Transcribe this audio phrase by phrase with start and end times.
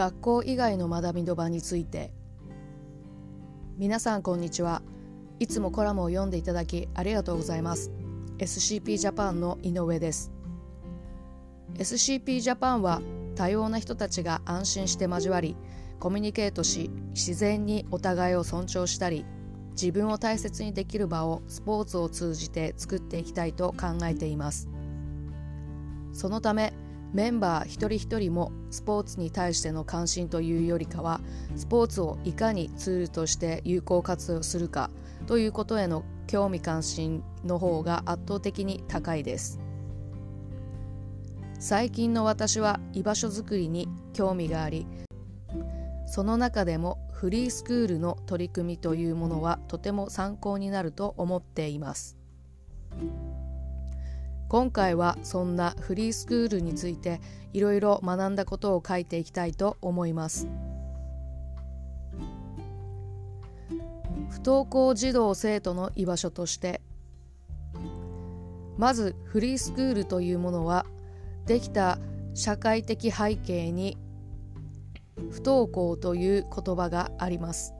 [0.00, 2.10] 学校以外の学びの場について。
[3.76, 4.80] 皆さんこんにちは。
[5.38, 7.90] いつもコラムを読んでいただきありがとうございます。
[8.38, 10.32] SCP ジャパンの井上です。
[11.74, 13.02] SCP ジャパンは
[13.34, 15.54] 多様な人たちが安心して交わり
[15.98, 19.26] コミュニケートし自然にお互いを尊重したり
[19.72, 24.70] 自分を大切にできる場をスポーツを通じて作っていきたいと考えています。
[26.14, 26.72] そのため
[27.12, 31.20] メンバー一人一人もスポーツに対しての関心というよりかは
[31.56, 34.90] スポーツをいかにツールとして有効活用するか
[35.26, 39.58] ということへの興味関心の方が圧倒的に高いです
[41.58, 44.86] 最近の私は居場所づくりに興味があり
[46.06, 52.19] その中でもフリースクールの取り組みというものはとても参考になると思っています。
[54.50, 57.20] 今回はそんなフリースクールについて
[57.52, 60.48] いろいろ学んだことを書いていきたいと思います。
[64.28, 66.80] 不登校児童生徒の居場所として
[68.76, 70.84] まずフリースクールというものは
[71.46, 72.00] できた
[72.34, 73.98] 社会的背景に
[75.30, 77.72] 不登校という言葉があります。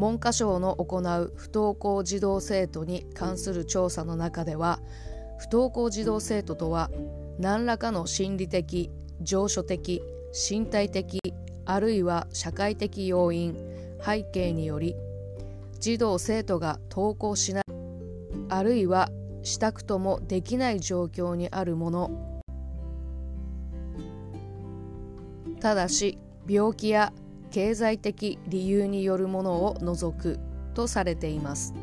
[0.00, 4.80] 文科省の行う不登校児童生徒に関する調査の中では
[5.38, 6.90] 不登校児童生徒とは
[7.38, 11.20] 何らかの心理的情緒的身体的
[11.66, 13.54] あるいは社会的要因
[14.02, 14.96] 背景により
[15.80, 17.64] 児童生徒が登校しない
[18.48, 19.10] あるいは
[19.42, 22.40] したくともできない状況にあるもの。
[25.60, 27.12] ただし病気や
[27.50, 30.38] 経済的理由によるものを除く
[30.74, 31.74] とされています。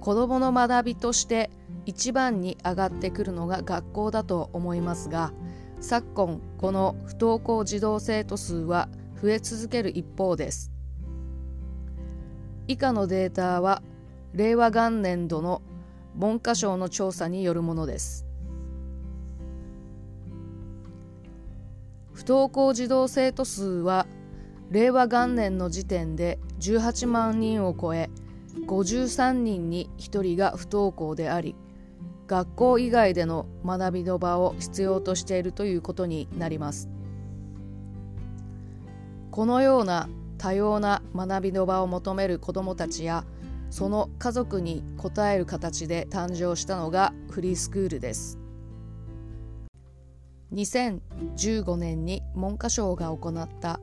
[0.00, 1.50] 子どもの学びとして
[1.84, 5.32] 一番に上がってくるのが学校だと思いますが
[5.80, 8.88] 昨今この不登校児童生徒数は
[9.20, 10.70] 増え続ける一方です。
[12.68, 13.82] 以下のデータは
[14.34, 15.62] 令和元年度の
[16.14, 18.27] 文科省の調査によるものです。
[22.18, 24.04] 不登校児童生徒数は
[24.72, 28.10] 令和元年の時点で18万人を超え
[28.66, 31.54] 53人に1人が不登校であり
[32.26, 36.88] 学校以外での学びの場を必要としているということになります。
[39.30, 40.08] このような
[40.38, 43.24] 多様な学びの場を求める子どもたちや
[43.70, 48.40] その家族に応える形で誕生したのがフリースクールです。
[50.52, 53.80] 2015年に文科省が行った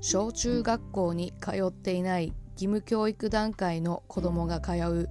[0.00, 5.08] 小中学校に通っていない義務教育段階の子どもが通う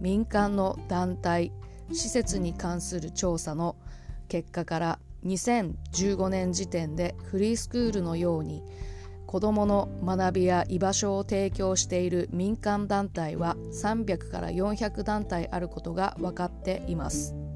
[0.00, 1.52] 民間の団体
[1.92, 3.76] 施設に関する調査の
[4.28, 8.62] 結果から2015年時点でフリースクールのように
[9.26, 17.47] 子どもの学びや居場所を提供している民間団体は300から400団体あることが分かっています。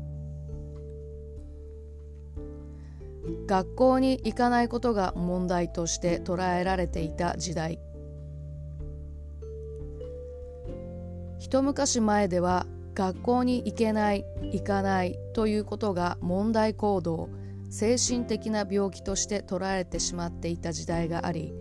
[3.46, 7.78] 学校に行かないことが問題として捉えられていた時代。
[11.38, 17.28] 一昔前では学校に行けない行かないということが問題行動
[17.68, 21.52] 精神的な病気として捉えてしまっていた時代があり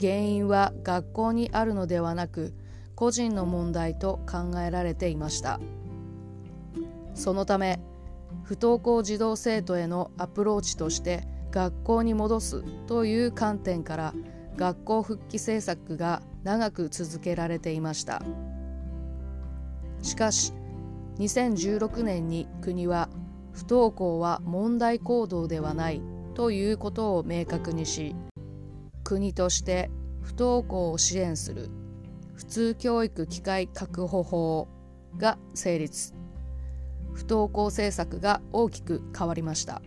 [0.00, 2.54] 原因は学校にあるのではなく
[2.94, 5.60] 個人の問題と考えられていました。
[7.14, 7.80] そのため
[8.46, 14.14] 不登校児童生徒へのアプローチとして学校に戻すという観点から
[14.56, 18.22] 学校復帰政策が長く続けられていました。
[20.00, 20.52] しかし
[21.18, 23.08] 2016年に国は
[23.52, 26.00] 不登校は問題行動ではない
[26.34, 28.14] ということを明確にし
[29.02, 29.90] 国として
[30.20, 31.70] 不登校を支援する
[32.34, 34.68] 普通教育機会確保法
[35.16, 36.15] が成立。
[37.16, 39.80] 不登校政策が大きく変わりました。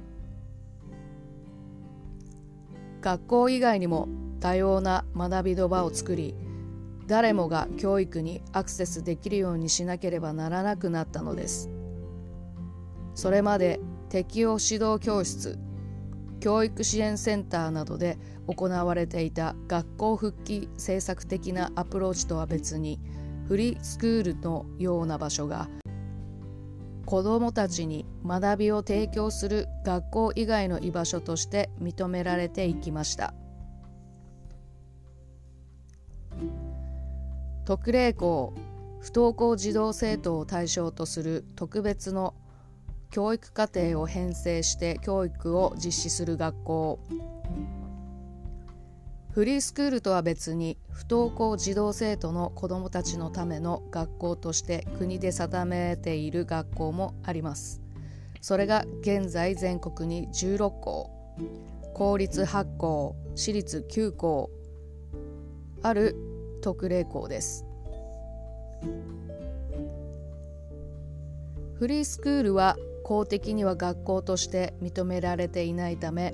[3.02, 4.10] 学校以外にも
[4.40, 6.36] 多様な学びの場を作り
[7.08, 11.70] 誰もが教育にアクセスできるようにしなければならなくなったのです。
[13.16, 13.80] それまで
[14.10, 15.58] 適応指導教室
[16.40, 18.18] 教育支援センターなどで
[18.48, 23.00] 行われていた学校復帰政策的なアプローチとは別に
[23.48, 25.70] フリースクールのような場所が
[27.10, 33.34] 子どもたちに学びを提供する学校以外の居場所として認められていきました。
[37.66, 38.54] 特例校
[39.02, 42.36] 不登校児童生徒を対象とする特別の
[43.10, 47.00] 教育課程を編成して教育を実施する学校。
[49.32, 57.80] フリースクールとは別に不登校児童生徒の子どもたちのための学校として国で定めている学校もあります。
[58.42, 61.12] それが現在全国に16校
[61.94, 64.50] 公立8校私立9校。
[65.84, 66.16] ある
[66.62, 67.66] 特例校です。
[71.76, 76.34] フリースクールは公的には学校として認められていないため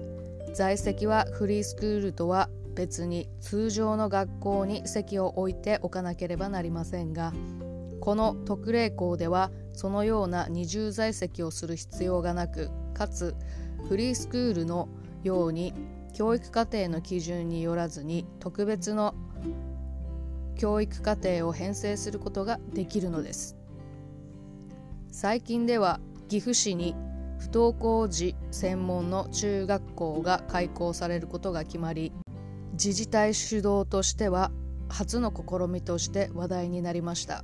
[0.53, 7.33] 在籍はフリースクールとは別に通常の学校に席を置いておかなければなりませんが
[8.01, 13.36] この特例校ではそのような二重在籍をする必要がなくかつ
[13.88, 14.89] フリースクールの
[15.24, 15.74] ように
[16.13, 19.16] 教育課程の基準によらずに特別の
[20.56, 23.57] 教育課程を編成することができるのです。
[25.12, 26.95] 最近では岐阜市に
[27.39, 32.12] 不登校児専門の中学校が開校されることが決まり
[32.75, 34.51] 自治体主導としては
[34.89, 37.44] 初の試みとして話題になりました。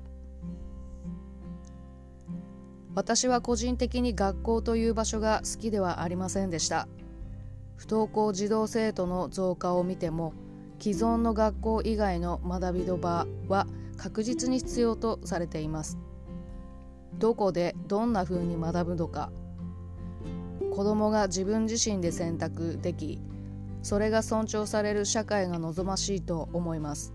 [2.93, 6.89] 私は個人的に学校という場所が好きではありませんでした。
[7.77, 10.33] 不登校児童生徒の増加を見ても
[10.79, 15.97] 既存の学校以外の学びの場は確実に必要とされています。
[17.17, 19.31] どこでどんな風に学ぶのか。
[20.73, 23.21] 子どもが自分自身で選択でき
[23.83, 27.13] それが尊重される社会が望ましいと思います。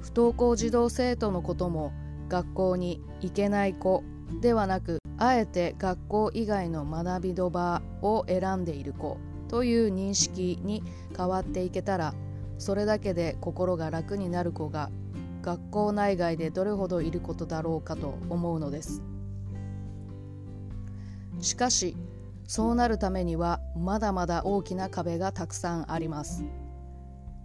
[0.00, 1.92] 不登校児童生徒のことも
[2.28, 4.02] 学校に行けない子
[4.40, 9.18] ではなくあえて学校以外の学びの場を選んでいる子
[9.48, 10.82] という認識に
[11.16, 12.14] 変わっていけたら
[12.58, 14.90] それだけで心が楽になる子が
[15.42, 19.02] 学校内外でどれほどいることだろうかと思うのです。
[21.40, 21.96] しかし
[22.48, 26.44] そうなるためにはまだまだ大きな壁がたくさんあります。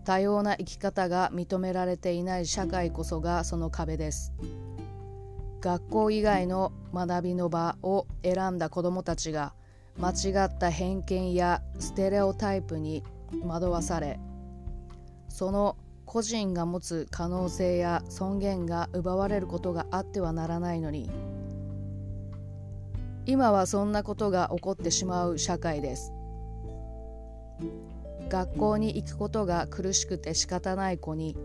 [0.05, 4.33] 多様な生き方が認められていない社会こそがその壁です。
[5.63, 9.53] 学校以外の学びの場を選んだ子どもたちが
[9.97, 13.03] 間違った偏見やステレオタイプに
[13.45, 14.19] 惑わされ
[15.29, 21.09] その個人が持つ可能性や尊厳が奪われることがあってはならないのに
[23.25, 26.11] 今はそんなことが起こってしまう社会です。
[28.29, 31.37] 学校に行くことが苦しくて仕方ない子に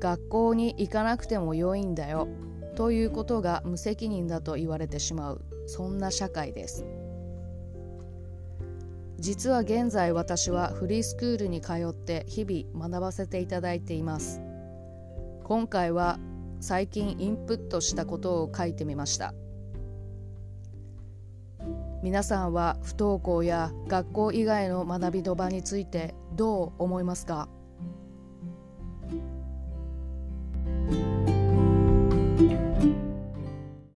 [0.00, 2.28] 学校に行かなくても良いんだよ
[2.76, 6.84] ということが無責任だと言われてしまうそんな社会です。
[9.18, 14.40] 実は現在私はフリースクールに通って日々学ばせていただいています。
[15.44, 16.18] 今回は
[16.60, 19.34] 最近インプットしたことを書いてみました。
[22.04, 27.48] 皆さんは不登校や学校以外の学びの場についてどう思いますか？